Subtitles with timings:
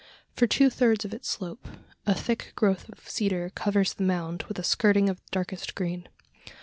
[0.35, 1.67] For two thirds of its slope,
[2.07, 6.07] a thick growth of cedar covers the mound with a skirting of darkest green.